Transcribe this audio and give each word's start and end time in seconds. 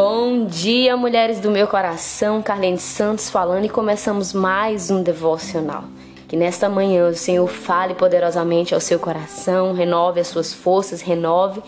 Bom 0.00 0.46
dia, 0.46 0.96
mulheres 0.96 1.40
do 1.40 1.50
meu 1.50 1.66
coração, 1.66 2.40
Carlene 2.40 2.78
Santos 2.78 3.28
falando 3.30 3.64
e 3.64 3.68
começamos 3.68 4.32
mais 4.32 4.92
um 4.92 5.02
devocional. 5.02 5.82
Que 6.28 6.36
nesta 6.36 6.68
manhã 6.68 7.08
o 7.08 7.16
Senhor 7.16 7.48
fale 7.48 7.94
poderosamente 7.94 8.72
ao 8.72 8.80
seu 8.80 9.00
coração, 9.00 9.72
renove 9.72 10.20
as 10.20 10.28
suas 10.28 10.54
forças, 10.54 11.00
renove 11.00 11.60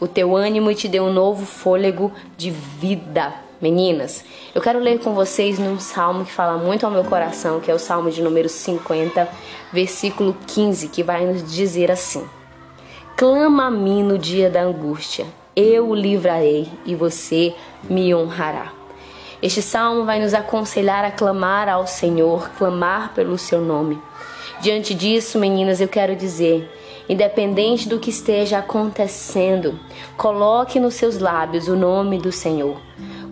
o 0.00 0.08
teu 0.08 0.34
ânimo 0.34 0.72
e 0.72 0.74
te 0.74 0.88
dê 0.88 0.98
um 0.98 1.12
novo 1.12 1.46
fôlego 1.46 2.10
de 2.36 2.50
vida. 2.50 3.32
Meninas, 3.62 4.24
eu 4.52 4.60
quero 4.60 4.80
ler 4.80 4.98
com 4.98 5.14
vocês 5.14 5.60
num 5.60 5.78
salmo 5.78 6.24
que 6.24 6.32
fala 6.32 6.58
muito 6.58 6.84
ao 6.84 6.90
meu 6.90 7.04
coração, 7.04 7.60
que 7.60 7.70
é 7.70 7.74
o 7.74 7.78
salmo 7.78 8.10
de 8.10 8.20
número 8.20 8.48
50, 8.48 9.28
versículo 9.72 10.36
15, 10.48 10.88
que 10.88 11.04
vai 11.04 11.24
nos 11.24 11.48
dizer 11.48 11.92
assim: 11.92 12.28
Clama 13.16 13.66
a 13.66 13.70
mim 13.70 14.02
no 14.02 14.18
dia 14.18 14.50
da 14.50 14.62
angústia 14.62 15.26
eu 15.58 15.88
o 15.88 15.94
livrarei 15.94 16.68
e 16.86 16.94
você 16.94 17.52
me 17.90 18.14
honrará. 18.14 18.72
Este 19.42 19.60
salmo 19.60 20.04
vai 20.04 20.20
nos 20.20 20.32
aconselhar 20.32 21.04
a 21.04 21.10
clamar 21.10 21.68
ao 21.68 21.84
Senhor, 21.84 22.48
clamar 22.50 23.12
pelo 23.12 23.36
seu 23.36 23.60
nome. 23.60 24.00
Diante 24.60 24.94
disso, 24.94 25.36
meninas, 25.36 25.80
eu 25.80 25.88
quero 25.88 26.14
dizer, 26.14 26.70
independente 27.08 27.88
do 27.88 27.98
que 27.98 28.10
esteja 28.10 28.58
acontecendo, 28.58 29.80
coloque 30.16 30.78
nos 30.78 30.94
seus 30.94 31.18
lábios 31.18 31.66
o 31.66 31.74
nome 31.74 32.18
do 32.18 32.30
Senhor. 32.30 32.80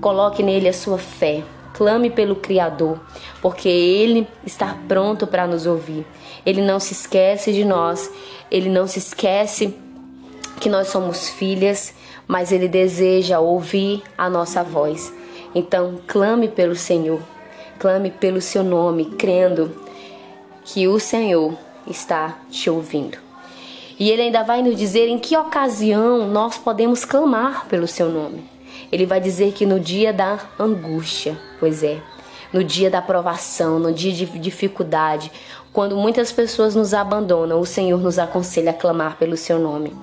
Coloque 0.00 0.42
nele 0.42 0.68
a 0.68 0.72
sua 0.72 0.98
fé. 0.98 1.45
Clame 1.74 2.10
pelo 2.10 2.34
Criador, 2.34 2.98
porque 3.40 3.68
Ele 3.68 4.26
está 4.45 4.76
pronto 4.88 5.26
para 5.26 5.46
nos 5.46 5.66
ouvir. 5.66 6.06
Ele 6.45 6.62
não 6.62 6.80
se 6.80 6.92
esquece 6.92 7.52
de 7.52 7.64
nós, 7.64 8.10
Ele 8.50 8.70
não 8.70 8.86
se 8.86 8.98
esquece 8.98 9.76
que 10.60 10.69
nós 10.69 10.88
somos 10.88 11.28
filhas, 11.28 11.95
mas 12.27 12.52
Ele 12.52 12.69
deseja 12.69 13.38
ouvir 13.38 14.02
a 14.16 14.29
nossa 14.29 14.63
voz. 14.63 15.13
Então, 15.54 16.01
clame 16.07 16.48
pelo 16.48 16.74
Senhor, 16.74 17.21
clame 17.79 18.10
pelo 18.10 18.40
seu 18.40 18.63
nome, 18.63 19.07
crendo 19.16 19.74
que 20.65 20.88
o 20.88 20.98
Senhor 20.98 21.57
está 21.87 22.38
te 22.51 22.68
ouvindo. 22.68 23.18
E 23.98 24.10
Ele 24.10 24.23
ainda 24.23 24.43
vai 24.43 24.63
nos 24.63 24.76
dizer 24.76 25.09
em 25.09 25.18
que 25.18 25.37
ocasião 25.37 26.29
nós 26.29 26.59
podemos 26.59 27.04
clamar 27.04 27.66
pelo 27.66 27.87
seu 27.87 28.10
nome. 28.10 28.45
Ele 28.93 29.07
vai 29.07 29.20
dizer 29.20 29.52
que 29.52 29.65
no 29.65 29.80
dia 29.80 30.13
da 30.13 30.38
angústia, 30.59 31.38
pois 31.59 31.82
é, 31.82 32.01
no 32.52 32.63
dia 32.63 32.91
da 32.91 33.02
provação, 33.02 33.79
no 33.79 33.93
dia 33.93 34.13
de 34.13 34.26
dificuldade, 34.38 35.32
quando 35.77 35.95
muitas 35.95 36.32
pessoas 36.32 36.74
nos 36.74 36.95
abandonam, 36.95 37.60
o 37.60 37.66
Senhor 37.66 38.01
nos 38.01 38.19
aconselha 38.19 38.71
a 38.71 38.73
clamar 38.73 39.19
pelo 39.19 39.37
seu 39.37 39.59
nome. 39.59 39.95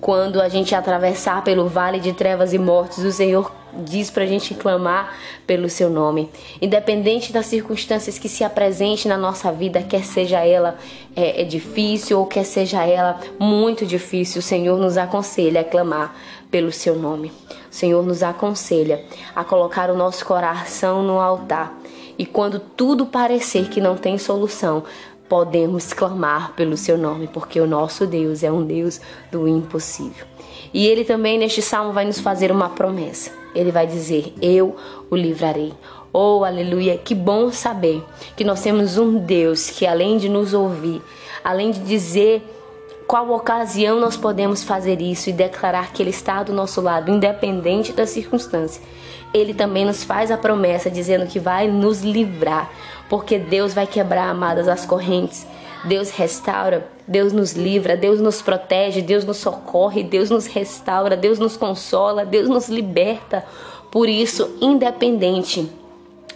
Quando 0.00 0.40
a 0.40 0.48
gente 0.48 0.76
atravessar 0.76 1.42
pelo 1.42 1.68
vale 1.68 1.98
de 1.98 2.12
trevas 2.12 2.52
e 2.52 2.58
mortes, 2.58 2.98
o 2.98 3.10
Senhor 3.10 3.52
diz 3.74 4.10
para 4.12 4.22
a 4.22 4.26
gente 4.28 4.54
clamar 4.54 5.18
pelo 5.44 5.68
seu 5.68 5.90
nome. 5.90 6.30
Independente 6.62 7.32
das 7.32 7.46
circunstâncias 7.46 8.16
que 8.16 8.28
se 8.28 8.44
apresentem 8.44 9.08
na 9.08 9.18
nossa 9.18 9.50
vida, 9.50 9.82
quer 9.82 10.04
seja 10.04 10.46
ela 10.46 10.78
é, 11.16 11.42
é 11.42 11.44
difícil 11.44 12.20
ou 12.20 12.24
quer 12.24 12.44
seja 12.44 12.84
ela 12.84 13.18
muito 13.40 13.84
difícil, 13.84 14.38
o 14.38 14.42
Senhor 14.42 14.78
nos 14.78 14.96
aconselha 14.96 15.62
a 15.62 15.64
clamar 15.64 16.14
pelo 16.48 16.70
seu 16.70 16.94
nome. 16.94 17.32
O 17.68 17.74
Senhor 17.74 18.06
nos 18.06 18.22
aconselha 18.22 19.04
a 19.34 19.42
colocar 19.42 19.90
o 19.90 19.96
nosso 19.96 20.24
coração 20.24 21.02
no 21.02 21.18
altar. 21.18 21.76
E 22.18 22.26
quando 22.26 22.58
tudo 22.58 23.06
parecer 23.06 23.68
que 23.68 23.80
não 23.80 23.96
tem 23.96 24.18
solução, 24.18 24.82
podemos 25.28 25.92
clamar 25.92 26.52
pelo 26.54 26.76
seu 26.76 26.98
nome, 26.98 27.28
porque 27.28 27.60
o 27.60 27.66
nosso 27.66 28.06
Deus 28.06 28.42
é 28.42 28.50
um 28.50 28.64
Deus 28.64 29.00
do 29.30 29.46
impossível. 29.46 30.26
E 30.74 30.86
ele 30.86 31.04
também 31.04 31.38
neste 31.38 31.62
salmo 31.62 31.92
vai 31.92 32.04
nos 32.04 32.20
fazer 32.20 32.50
uma 32.50 32.70
promessa. 32.70 33.30
Ele 33.54 33.70
vai 33.70 33.86
dizer: 33.86 34.34
Eu 34.42 34.76
o 35.10 35.16
livrarei. 35.16 35.72
Oh, 36.12 36.44
aleluia! 36.44 36.98
Que 36.98 37.14
bom 37.14 37.50
saber 37.52 38.02
que 38.36 38.44
nós 38.44 38.62
temos 38.62 38.98
um 38.98 39.18
Deus 39.18 39.70
que, 39.70 39.86
além 39.86 40.18
de 40.18 40.28
nos 40.28 40.54
ouvir, 40.54 41.02
além 41.44 41.70
de 41.70 41.80
dizer 41.80 42.42
qual 43.08 43.30
ocasião 43.30 43.98
nós 43.98 44.16
podemos 44.16 44.62
fazer 44.62 45.00
isso 45.00 45.30
e 45.30 45.32
declarar 45.32 45.92
que 45.92 46.02
Ele 46.02 46.10
está 46.10 46.44
do 46.44 46.52
nosso 46.52 46.80
lado, 46.80 47.10
independente 47.10 47.92
da 47.92 48.06
circunstância, 48.06 48.80
Ele 49.34 49.52
também 49.52 49.84
nos 49.84 50.04
faz 50.04 50.30
a 50.30 50.36
promessa 50.36 50.88
dizendo 50.88 51.26
que 51.26 51.40
vai 51.40 51.66
nos 51.66 52.02
livrar 52.02 52.70
porque 53.08 53.38
Deus 53.38 53.72
vai 53.72 53.86
quebrar, 53.86 54.28
amadas, 54.28 54.68
as 54.68 54.84
correntes. 54.84 55.46
Deus 55.84 56.10
restaura, 56.10 56.88
Deus 57.06 57.32
nos 57.32 57.52
livra, 57.52 57.96
Deus 57.96 58.20
nos 58.20 58.42
protege, 58.42 59.00
Deus 59.00 59.24
nos 59.24 59.38
socorre, 59.38 60.02
Deus 60.02 60.28
nos 60.28 60.46
restaura, 60.46 61.16
Deus 61.16 61.38
nos 61.38 61.56
consola, 61.56 62.26
Deus 62.26 62.48
nos 62.48 62.68
liberta. 62.68 63.44
Por 63.90 64.08
isso, 64.08 64.56
independente 64.60 65.70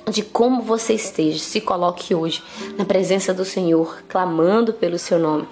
de 0.09 0.23
como 0.23 0.63
você 0.63 0.95
esteja, 0.95 1.39
se 1.39 1.61
coloque 1.61 2.15
hoje 2.15 2.43
na 2.79 2.85
presença 2.85 3.35
do 3.35 3.45
Senhor, 3.45 4.03
clamando 4.09 4.73
pelo 4.73 4.99
seu 4.99 5.19
nome, 5.19 5.47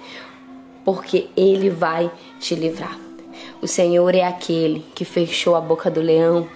porque 0.83 1.29
Ele 1.35 1.69
vai 1.69 2.11
te 2.39 2.55
livrar. 2.55 2.97
O 3.61 3.67
Senhor 3.67 4.15
é 4.15 4.23
aquele 4.23 4.85
que 4.95 5.05
fechou 5.05 5.55
a 5.55 5.61
boca 5.61 5.89
do 5.89 6.01
leão. 6.01 6.47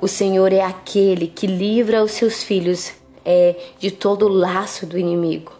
O 0.00 0.08
Senhor 0.08 0.52
é 0.52 0.60
aquele 0.60 1.26
que 1.26 1.46
livra 1.46 2.04
os 2.04 2.12
seus 2.12 2.42
filhos 2.42 2.92
é, 3.24 3.56
de 3.78 3.90
todo 3.90 4.26
o 4.26 4.28
laço 4.28 4.84
do 4.86 4.98
inimigo. 4.98 5.52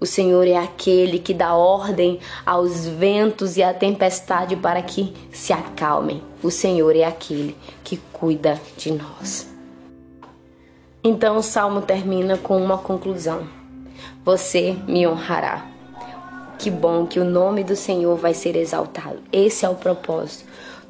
O 0.00 0.06
Senhor 0.06 0.48
é 0.48 0.56
aquele 0.56 1.20
que 1.20 1.32
dá 1.32 1.54
ordem 1.54 2.18
aos 2.44 2.86
ventos 2.88 3.56
e 3.56 3.62
à 3.62 3.72
tempestade 3.72 4.56
para 4.56 4.82
que 4.82 5.14
se 5.30 5.52
acalmem. 5.52 6.20
O 6.42 6.50
Senhor 6.50 6.96
é 6.96 7.04
aquele 7.04 7.56
que 7.84 7.96
cuida 8.12 8.60
de 8.76 8.90
nós. 8.90 9.48
Então 11.04 11.36
o 11.36 11.42
salmo 11.42 11.82
termina 11.82 12.36
com 12.36 12.60
uma 12.60 12.78
conclusão: 12.78 13.46
Você 14.24 14.76
me 14.88 15.06
honrará. 15.06 15.71
Que 16.62 16.70
bom 16.70 17.04
que 17.06 17.18
o 17.18 17.24
nome 17.24 17.64
do 17.64 17.74
Senhor 17.74 18.16
vai 18.16 18.32
ser 18.32 18.54
exaltado. 18.54 19.18
Esse 19.32 19.66
é 19.66 19.68
o 19.68 19.74
propósito. 19.74 20.44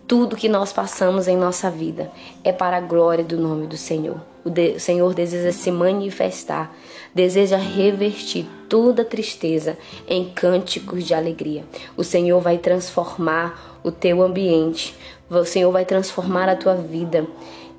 Tudo 0.06 0.37
que 0.37 0.47
nós 0.47 0.71
passamos 0.71 1.27
em 1.27 1.34
nossa 1.34 1.71
vida 1.71 2.12
é 2.44 2.53
para 2.53 2.77
a 2.77 2.81
glória 2.81 3.25
do 3.25 3.38
nome 3.38 3.66
do 3.66 3.78
Senhor. 3.78 4.21
O, 4.44 4.50
de, 4.50 4.72
o 4.72 4.81
Senhor 4.81 5.15
deseja 5.15 5.50
se 5.50 5.71
manifestar, 5.71 6.77
deseja 7.15 7.56
revertir 7.56 8.44
toda 8.69 9.03
tristeza 9.03 9.78
em 10.06 10.27
cânticos 10.27 11.05
de 11.05 11.15
alegria. 11.15 11.65
O 11.97 12.04
Senhor 12.04 12.39
vai 12.39 12.59
transformar 12.59 13.81
o 13.83 13.91
teu 13.91 14.21
ambiente, 14.21 14.94
o 15.31 15.43
Senhor 15.43 15.72
vai 15.72 15.87
transformar 15.87 16.50
a 16.50 16.56
tua 16.56 16.75
vida. 16.75 17.27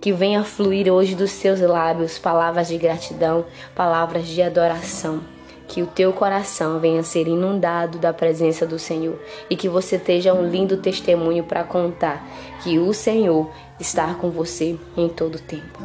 Que 0.01 0.11
venha 0.11 0.43
fluir 0.43 0.91
hoje 0.91 1.13
dos 1.13 1.29
seus 1.29 1.59
lábios 1.61 2.17
palavras 2.17 2.69
de 2.69 2.77
gratidão, 2.79 3.45
palavras 3.75 4.27
de 4.27 4.41
adoração 4.41 5.21
que 5.67 5.81
o 5.81 5.87
teu 5.87 6.13
coração 6.13 6.79
venha 6.79 6.99
a 6.99 7.03
ser 7.03 7.27
inundado 7.27 7.97
da 7.97 8.13
presença 8.13 8.65
do 8.65 8.77
Senhor 8.77 9.19
e 9.49 9.55
que 9.55 9.69
você 9.69 9.97
tenha 9.97 10.33
um 10.33 10.47
lindo 10.47 10.77
testemunho 10.77 11.43
para 11.43 11.63
contar 11.63 12.27
que 12.61 12.77
o 12.79 12.93
Senhor 12.93 13.49
está 13.79 14.13
com 14.13 14.29
você 14.29 14.77
em 14.95 15.09
todo 15.09 15.35
o 15.35 15.41
tempo. 15.41 15.79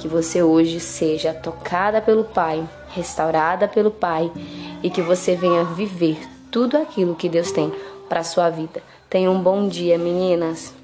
Que 0.00 0.08
você 0.08 0.42
hoje 0.42 0.80
seja 0.80 1.32
tocada 1.32 2.00
pelo 2.00 2.24
Pai, 2.24 2.68
restaurada 2.90 3.68
pelo 3.68 3.90
Pai 3.90 4.30
e 4.82 4.90
que 4.90 5.00
você 5.00 5.36
venha 5.36 5.64
viver 5.64 6.18
tudo 6.50 6.76
aquilo 6.76 7.14
que 7.14 7.28
Deus 7.28 7.52
tem 7.52 7.72
para 8.08 8.24
sua 8.24 8.50
vida. 8.50 8.82
Tenha 9.08 9.30
um 9.30 9.40
bom 9.40 9.68
dia, 9.68 9.96
meninas. 9.96 10.81